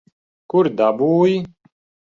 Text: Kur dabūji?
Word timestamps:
Kur 0.53 0.69
dabūji? 0.81 1.39